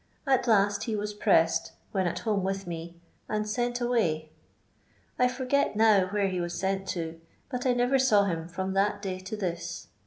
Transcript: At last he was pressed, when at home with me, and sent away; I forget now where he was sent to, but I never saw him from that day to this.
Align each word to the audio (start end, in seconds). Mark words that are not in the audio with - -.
At 0.25 0.47
last 0.47 0.85
he 0.85 0.95
was 0.95 1.13
pressed, 1.13 1.73
when 1.91 2.07
at 2.07 2.17
home 2.17 2.41
with 2.43 2.65
me, 2.65 2.99
and 3.29 3.47
sent 3.47 3.79
away; 3.79 4.31
I 5.19 5.27
forget 5.27 5.75
now 5.75 6.07
where 6.07 6.27
he 6.27 6.41
was 6.41 6.55
sent 6.59 6.87
to, 6.87 7.21
but 7.51 7.67
I 7.67 7.73
never 7.73 7.99
saw 7.99 8.23
him 8.23 8.47
from 8.47 8.73
that 8.73 9.03
day 9.03 9.19
to 9.19 9.37
this. 9.37 9.89